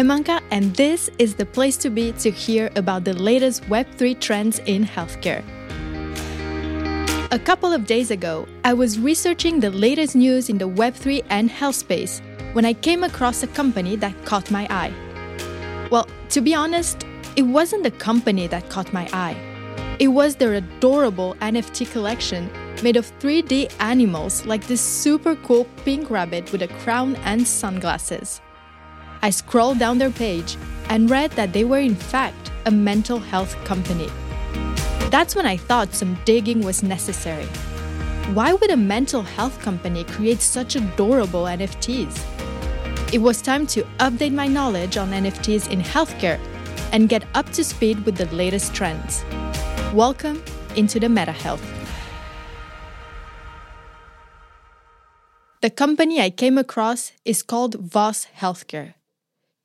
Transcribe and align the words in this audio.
I'm 0.00 0.08
Anca, 0.08 0.40
and 0.50 0.74
this 0.76 1.10
is 1.18 1.34
the 1.34 1.44
place 1.44 1.76
to 1.76 1.90
be 1.90 2.12
to 2.12 2.30
hear 2.30 2.70
about 2.74 3.04
the 3.04 3.12
latest 3.12 3.64
Web3 3.64 4.18
trends 4.18 4.58
in 4.60 4.82
healthcare. 4.82 5.44
A 7.30 7.38
couple 7.38 7.70
of 7.70 7.84
days 7.84 8.10
ago, 8.10 8.48
I 8.64 8.72
was 8.72 8.98
researching 8.98 9.60
the 9.60 9.68
latest 9.68 10.16
news 10.16 10.48
in 10.48 10.56
the 10.56 10.66
Web3 10.66 11.22
and 11.28 11.50
health 11.50 11.74
space 11.74 12.22
when 12.54 12.64
I 12.64 12.72
came 12.72 13.04
across 13.04 13.42
a 13.42 13.46
company 13.48 13.94
that 13.96 14.14
caught 14.24 14.50
my 14.50 14.66
eye. 14.70 14.94
Well, 15.90 16.08
to 16.30 16.40
be 16.40 16.54
honest, 16.54 17.04
it 17.36 17.42
wasn't 17.42 17.82
the 17.82 17.90
company 17.90 18.46
that 18.46 18.70
caught 18.70 18.94
my 18.94 19.06
eye. 19.12 19.36
It 19.98 20.08
was 20.08 20.34
their 20.34 20.54
adorable 20.54 21.34
NFT 21.42 21.92
collection 21.92 22.48
made 22.82 22.96
of 22.96 23.12
3D 23.18 23.70
animals 23.80 24.46
like 24.46 24.66
this 24.66 24.80
super 24.80 25.36
cool 25.36 25.66
pink 25.84 26.08
rabbit 26.08 26.52
with 26.52 26.62
a 26.62 26.68
crown 26.68 27.16
and 27.16 27.46
sunglasses. 27.46 28.40
I 29.22 29.28
scrolled 29.28 29.78
down 29.78 29.98
their 29.98 30.10
page 30.10 30.56
and 30.88 31.10
read 31.10 31.32
that 31.32 31.52
they 31.52 31.64
were, 31.64 31.78
in 31.78 31.94
fact, 31.94 32.50
a 32.64 32.70
mental 32.70 33.18
health 33.18 33.54
company. 33.64 34.08
That's 35.10 35.36
when 35.36 35.44
I 35.44 35.58
thought 35.58 35.92
some 35.92 36.18
digging 36.24 36.62
was 36.62 36.82
necessary. 36.82 37.44
Why 38.32 38.54
would 38.54 38.70
a 38.70 38.76
mental 38.78 39.22
health 39.22 39.60
company 39.60 40.04
create 40.04 40.40
such 40.40 40.74
adorable 40.74 41.44
NFTs? 41.44 42.14
It 43.12 43.18
was 43.18 43.42
time 43.42 43.66
to 43.68 43.82
update 43.98 44.32
my 44.32 44.46
knowledge 44.46 44.96
on 44.96 45.10
NFTs 45.10 45.70
in 45.70 45.80
healthcare 45.80 46.40
and 46.92 47.08
get 47.08 47.24
up 47.34 47.50
to 47.50 47.62
speed 47.62 48.06
with 48.06 48.16
the 48.16 48.26
latest 48.34 48.74
trends. 48.74 49.22
Welcome 49.92 50.42
into 50.76 50.98
the 50.98 51.10
Meta 51.10 51.32
Health. 51.32 51.66
The 55.60 55.68
company 55.70 56.22
I 56.22 56.30
came 56.30 56.56
across 56.56 57.12
is 57.26 57.42
called 57.42 57.74
Voss 57.74 58.26
Healthcare. 58.38 58.94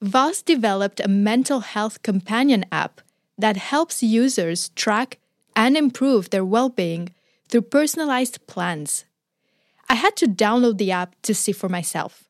Voss 0.02 0.42
developed 0.42 1.00
a 1.00 1.08
mental 1.08 1.62
health 1.62 2.02
companion 2.02 2.66
app 2.72 3.02
that 3.38 3.58
helps 3.58 4.04
users 4.04 4.70
track 4.70 5.20
and 5.56 5.78
improve 5.78 6.30
their 6.30 6.46
well 6.46 6.70
being 6.70 7.14
through 7.48 7.62
personalized 7.62 8.46
plans. 8.48 9.06
I 9.90 9.96
had 9.96 10.16
to 10.18 10.28
download 10.28 10.78
the 10.78 10.92
app 10.92 11.16
to 11.24 11.34
see 11.34 11.52
for 11.52 11.70
myself. 11.70 12.26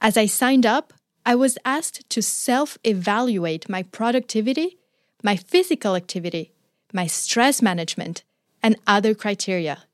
As 0.00 0.16
I 0.16 0.26
signed 0.26 0.64
up, 0.64 0.92
I 1.26 1.34
was 1.34 1.58
asked 1.64 2.08
to 2.10 2.22
self 2.22 2.78
evaluate 2.84 3.68
my 3.68 3.82
productivity, 3.82 4.78
my 5.22 5.36
physical 5.36 5.94
activity, 5.94 6.52
my 6.92 7.06
stress 7.06 7.60
management, 7.60 8.24
and 8.62 8.76
other 8.86 9.14
criteria. 9.14 9.84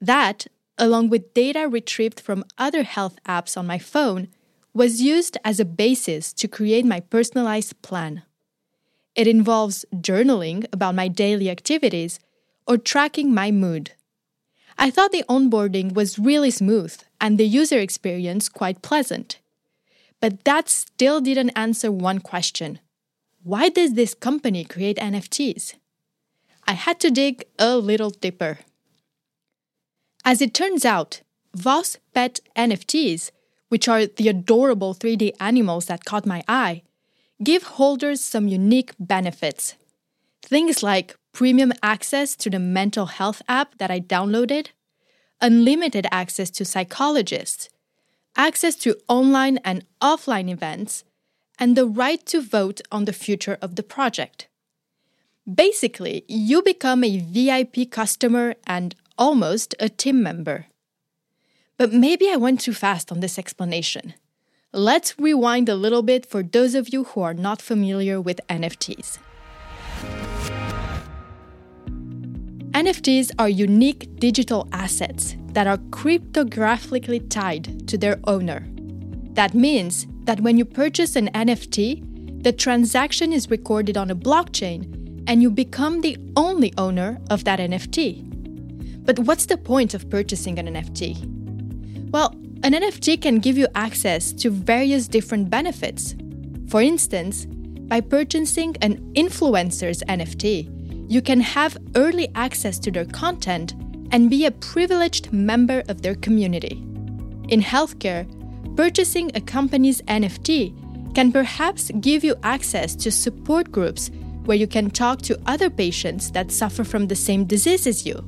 That, 0.00 0.46
along 0.76 1.10
with 1.10 1.34
data 1.34 1.68
retrieved 1.68 2.20
from 2.20 2.44
other 2.58 2.82
health 2.82 3.18
apps 3.26 3.56
on 3.56 3.66
my 3.66 3.78
phone, 3.78 4.28
was 4.74 5.00
used 5.00 5.38
as 5.44 5.60
a 5.60 5.64
basis 5.64 6.32
to 6.34 6.48
create 6.48 6.84
my 6.84 6.98
personalized 7.00 7.80
plan. 7.80 8.22
It 9.14 9.28
involves 9.28 9.84
journaling 9.94 10.66
about 10.72 10.96
my 10.96 11.06
daily 11.06 11.48
activities 11.48 12.18
or 12.66 12.76
tracking 12.76 13.32
my 13.32 13.52
mood. 13.52 13.92
I 14.76 14.90
thought 14.90 15.12
the 15.12 15.24
onboarding 15.28 15.94
was 15.94 16.18
really 16.18 16.50
smooth 16.50 16.96
and 17.20 17.38
the 17.38 17.46
user 17.46 17.78
experience 17.78 18.48
quite 18.48 18.82
pleasant. 18.82 19.38
But 20.20 20.44
that 20.44 20.68
still 20.68 21.20
didn't 21.20 21.50
answer 21.50 21.92
one 21.92 22.18
question 22.18 22.80
Why 23.44 23.68
does 23.68 23.94
this 23.94 24.14
company 24.14 24.64
create 24.64 24.96
NFTs? 24.96 25.74
I 26.66 26.72
had 26.72 26.98
to 27.00 27.10
dig 27.10 27.44
a 27.58 27.76
little 27.76 28.10
deeper. 28.10 28.58
As 30.24 30.40
it 30.40 30.54
turns 30.54 30.84
out, 30.84 31.20
Voss 31.54 31.98
Pet 32.14 32.40
NFTs 32.56 33.30
which 33.74 33.88
are 33.88 34.06
the 34.06 34.28
adorable 34.28 34.94
3D 34.94 35.32
animals 35.40 35.86
that 35.86 36.04
caught 36.04 36.24
my 36.24 36.44
eye, 36.46 36.82
give 37.42 37.64
holders 37.64 38.20
some 38.24 38.46
unique 38.46 38.92
benefits. 39.00 39.74
Things 40.42 40.80
like 40.84 41.16
premium 41.32 41.72
access 41.82 42.36
to 42.36 42.48
the 42.48 42.60
mental 42.60 43.06
health 43.06 43.42
app 43.48 43.76
that 43.78 43.90
I 43.90 43.98
downloaded, 43.98 44.68
unlimited 45.40 46.06
access 46.12 46.50
to 46.50 46.64
psychologists, 46.64 47.68
access 48.36 48.76
to 48.76 48.96
online 49.08 49.58
and 49.64 49.84
offline 50.00 50.48
events, 50.48 51.02
and 51.58 51.74
the 51.74 51.84
right 51.84 52.24
to 52.26 52.40
vote 52.40 52.80
on 52.92 53.06
the 53.06 53.12
future 53.12 53.58
of 53.60 53.74
the 53.74 53.82
project. 53.82 54.46
Basically, 55.52 56.24
you 56.28 56.62
become 56.62 57.02
a 57.02 57.18
VIP 57.18 57.90
customer 57.90 58.54
and 58.68 58.94
almost 59.18 59.74
a 59.80 59.88
team 59.88 60.22
member. 60.22 60.66
But 61.76 61.92
maybe 61.92 62.30
I 62.30 62.36
went 62.36 62.60
too 62.60 62.72
fast 62.72 63.10
on 63.10 63.18
this 63.18 63.38
explanation. 63.38 64.14
Let's 64.72 65.18
rewind 65.18 65.68
a 65.68 65.74
little 65.74 66.02
bit 66.02 66.24
for 66.24 66.42
those 66.42 66.74
of 66.76 66.92
you 66.92 67.04
who 67.04 67.22
are 67.22 67.34
not 67.34 67.60
familiar 67.60 68.20
with 68.20 68.40
NFTs. 68.48 69.18
NFTs 72.72 73.32
are 73.38 73.48
unique 73.48 74.18
digital 74.20 74.68
assets 74.72 75.36
that 75.52 75.66
are 75.66 75.78
cryptographically 75.78 77.28
tied 77.28 77.88
to 77.88 77.98
their 77.98 78.20
owner. 78.24 78.66
That 79.32 79.54
means 79.54 80.06
that 80.24 80.40
when 80.40 80.56
you 80.56 80.64
purchase 80.64 81.16
an 81.16 81.28
NFT, 81.34 82.42
the 82.42 82.52
transaction 82.52 83.32
is 83.32 83.50
recorded 83.50 83.96
on 83.96 84.10
a 84.10 84.16
blockchain 84.16 85.24
and 85.26 85.42
you 85.42 85.50
become 85.50 86.02
the 86.02 86.16
only 86.36 86.72
owner 86.78 87.20
of 87.30 87.44
that 87.44 87.58
NFT. 87.58 89.04
But 89.04 89.18
what's 89.20 89.46
the 89.46 89.56
point 89.56 89.94
of 89.94 90.08
purchasing 90.08 90.58
an 90.58 90.66
NFT? 90.66 91.43
Well, 92.14 92.32
an 92.62 92.74
NFT 92.74 93.20
can 93.20 93.40
give 93.40 93.58
you 93.58 93.66
access 93.74 94.30
to 94.34 94.48
various 94.48 95.08
different 95.08 95.50
benefits. 95.50 96.14
For 96.68 96.80
instance, 96.80 97.44
by 97.44 98.02
purchasing 98.02 98.76
an 98.82 99.00
influencer's 99.14 100.00
NFT, 100.04 101.10
you 101.10 101.20
can 101.20 101.40
have 101.40 101.76
early 101.96 102.28
access 102.36 102.78
to 102.78 102.92
their 102.92 103.04
content 103.04 103.74
and 104.12 104.30
be 104.30 104.46
a 104.46 104.52
privileged 104.52 105.32
member 105.32 105.82
of 105.88 106.02
their 106.02 106.14
community. 106.14 106.84
In 107.48 107.60
healthcare, 107.60 108.28
purchasing 108.76 109.32
a 109.34 109.40
company's 109.40 110.00
NFT 110.02 111.16
can 111.16 111.32
perhaps 111.32 111.90
give 112.00 112.22
you 112.22 112.36
access 112.44 112.94
to 112.94 113.10
support 113.10 113.72
groups 113.72 114.12
where 114.44 114.56
you 114.56 114.68
can 114.68 114.88
talk 114.88 115.20
to 115.22 115.40
other 115.46 115.68
patients 115.68 116.30
that 116.30 116.52
suffer 116.52 116.84
from 116.84 117.08
the 117.08 117.16
same 117.16 117.44
disease 117.44 117.88
as 117.88 118.06
you. 118.06 118.22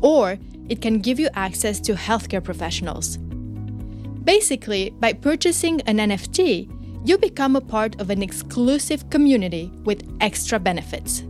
Or 0.00 0.38
it 0.68 0.80
can 0.80 0.98
give 0.98 1.18
you 1.18 1.28
access 1.34 1.80
to 1.80 1.94
healthcare 1.94 2.42
professionals. 2.42 3.18
Basically, 4.24 4.90
by 4.90 5.12
purchasing 5.12 5.80
an 5.82 5.98
NFT, 5.98 6.68
you 7.06 7.16
become 7.18 7.54
a 7.54 7.60
part 7.60 8.00
of 8.00 8.10
an 8.10 8.22
exclusive 8.22 9.08
community 9.10 9.70
with 9.84 10.02
extra 10.20 10.58
benefits. 10.58 11.20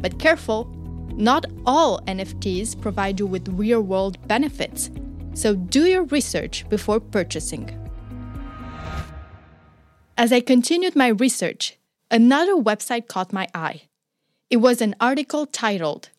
But 0.00 0.18
careful, 0.18 0.70
not 1.14 1.46
all 1.64 2.00
NFTs 2.02 2.78
provide 2.80 3.18
you 3.18 3.26
with 3.26 3.48
real 3.48 3.80
world 3.80 4.18
benefits, 4.28 4.90
so 5.32 5.54
do 5.54 5.86
your 5.86 6.04
research 6.04 6.68
before 6.68 7.00
purchasing. 7.00 7.70
As 10.18 10.32
I 10.32 10.40
continued 10.40 10.94
my 10.94 11.08
research, 11.08 11.78
another 12.10 12.54
website 12.54 13.08
caught 13.08 13.32
my 13.32 13.48
eye. 13.54 13.82
It 14.50 14.58
was 14.58 14.80
an 14.80 14.94
article 15.00 15.46
titled 15.46 16.10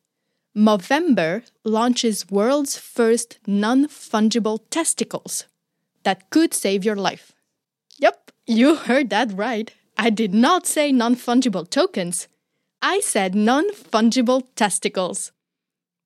Movember 0.57 1.43
launches 1.63 2.31
world's 2.31 2.79
first 2.79 3.37
non 3.45 3.85
fungible 3.87 4.59
testicles 4.71 5.45
that 6.01 6.31
could 6.31 6.51
save 6.51 6.83
your 6.83 6.95
life. 6.95 7.33
Yep, 7.99 8.31
you 8.47 8.75
heard 8.75 9.11
that 9.11 9.31
right. 9.33 9.71
I 9.99 10.09
did 10.09 10.33
not 10.33 10.65
say 10.65 10.91
non 10.91 11.15
fungible 11.15 11.69
tokens. 11.69 12.27
I 12.81 13.01
said 13.01 13.35
non 13.35 13.69
fungible 13.71 14.47
testicles. 14.55 15.31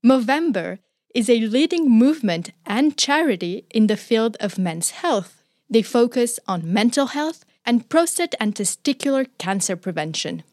Movember 0.05 0.79
is 1.15 1.29
a 1.29 1.39
leading 1.39 1.89
movement 1.89 2.51
and 2.65 2.97
charity 2.97 3.63
in 3.69 3.87
the 3.87 3.95
field 3.95 4.35
of 4.41 4.59
men's 4.59 4.91
health. 4.91 5.43
They 5.69 5.81
focus 5.81 6.41
on 6.45 6.73
mental 6.73 7.07
health 7.07 7.45
and 7.65 7.87
prostate 7.87 8.35
and 8.37 8.53
testicular 8.53 9.27
cancer 9.37 9.77
prevention. 9.77 10.43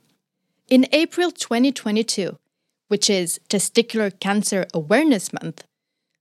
In 0.68 0.86
April 0.92 1.32
2022, 1.32 2.38
which 2.88 3.08
is 3.08 3.40
Testicular 3.48 4.10
Cancer 4.18 4.66
Awareness 4.74 5.32
Month, 5.32 5.64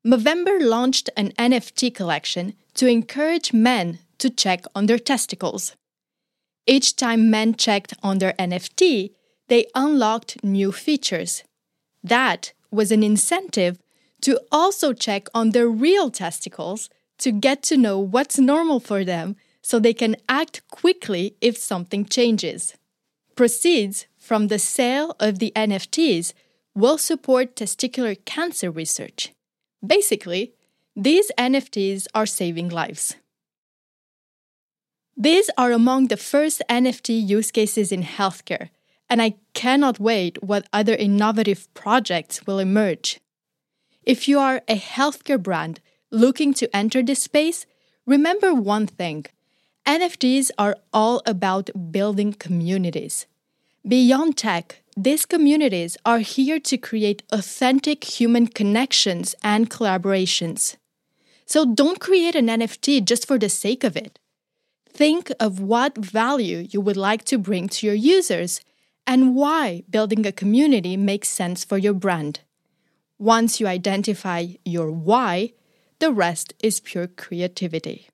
Movember 0.05 0.61
launched 0.61 1.09
an 1.17 1.31
NFT 1.31 1.93
collection 1.93 2.53
to 2.75 2.87
encourage 2.87 3.51
men 3.51 3.99
to 4.19 4.29
check 4.29 4.63
on 4.75 4.85
their 4.85 4.99
testicles. 4.99 5.75
Each 6.65 6.95
time 6.95 7.29
men 7.29 7.55
checked 7.55 7.93
on 8.03 8.19
their 8.19 8.33
NFT, 8.33 9.11
they 9.47 9.65
unlocked 9.73 10.43
new 10.43 10.71
features. 10.71 11.43
That 12.03 12.53
was 12.71 12.91
an 12.91 13.03
incentive 13.03 13.79
to 14.21 14.39
also 14.51 14.93
check 14.93 15.27
on 15.33 15.51
their 15.51 15.67
real 15.67 16.09
testicles 16.09 16.89
to 17.19 17.31
get 17.31 17.63
to 17.63 17.77
know 17.77 17.99
what's 17.99 18.37
normal 18.37 18.79
for 18.79 19.03
them 19.03 19.35
so 19.61 19.79
they 19.79 19.93
can 19.93 20.15
act 20.29 20.61
quickly 20.69 21.35
if 21.41 21.57
something 21.57 22.05
changes. 22.05 22.75
Proceeds 23.35 24.07
from 24.17 24.47
the 24.47 24.59
sale 24.59 25.15
of 25.19 25.39
the 25.39 25.51
NFTs 25.55 26.33
will 26.77 26.99
support 26.99 27.55
testicular 27.55 28.15
cancer 28.25 28.69
research. 28.69 29.33
Basically, 29.85 30.53
these 30.95 31.31
NFTs 31.35 32.05
are 32.13 32.27
saving 32.27 32.69
lives. 32.69 33.15
These 35.17 35.49
are 35.57 35.71
among 35.71 36.07
the 36.07 36.17
first 36.17 36.61
NFT 36.69 37.27
use 37.27 37.49
cases 37.49 37.91
in 37.91 38.03
healthcare, 38.03 38.69
and 39.09 39.23
I 39.23 39.37
cannot 39.55 39.99
wait 39.99 40.43
what 40.43 40.69
other 40.71 40.93
innovative 40.93 41.67
projects 41.73 42.45
will 42.45 42.59
emerge. 42.59 43.19
If 44.03 44.27
you 44.27 44.37
are 44.37 44.61
a 44.67 44.77
healthcare 44.77 45.41
brand 45.41 45.79
looking 46.11 46.53
to 46.53 46.69
enter 46.75 47.01
this 47.01 47.23
space, 47.23 47.65
remember 48.05 48.53
one 48.53 48.85
thing 48.85 49.25
NFTs 49.87 50.51
are 50.59 50.77
all 50.93 51.23
about 51.25 51.91
building 51.91 52.33
communities. 52.33 53.25
Beyond 53.87 54.35
tech, 54.35 54.81
these 54.97 55.25
communities 55.25 55.95
are 56.05 56.19
here 56.19 56.59
to 56.59 56.77
create 56.77 57.23
authentic 57.31 58.03
human 58.03 58.47
connections 58.47 59.33
and 59.41 59.69
collaborations. 59.69 60.75
So 61.45 61.63
don't 61.63 62.01
create 62.01 62.35
an 62.35 62.47
NFT 62.47 63.05
just 63.05 63.25
for 63.25 63.39
the 63.39 63.47
sake 63.47 63.85
of 63.85 63.95
it. 63.95 64.19
Think 64.89 65.31
of 65.39 65.61
what 65.61 65.97
value 65.97 66.67
you 66.69 66.81
would 66.81 66.97
like 66.97 67.23
to 67.25 67.37
bring 67.37 67.69
to 67.69 67.85
your 67.85 67.95
users 67.95 68.59
and 69.05 69.35
why 69.35 69.83
building 69.89 70.25
a 70.25 70.33
community 70.33 70.97
makes 70.97 71.29
sense 71.29 71.63
for 71.63 71.77
your 71.77 71.93
brand. 71.93 72.41
Once 73.17 73.61
you 73.61 73.67
identify 73.67 74.47
your 74.65 74.91
why, 74.91 75.53
the 75.99 76.11
rest 76.11 76.53
is 76.61 76.81
pure 76.81 77.07
creativity. 77.07 78.09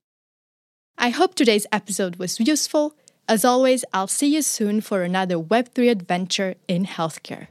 I 0.99 1.09
hope 1.09 1.33
today's 1.33 1.65
episode 1.71 2.17
was 2.17 2.39
useful. 2.39 2.95
As 3.27 3.45
always, 3.45 3.85
I'll 3.93 4.07
see 4.07 4.35
you 4.35 4.41
soon 4.41 4.81
for 4.81 5.03
another 5.03 5.35
Web3 5.35 5.89
adventure 5.89 6.55
in 6.67 6.85
healthcare. 6.85 7.47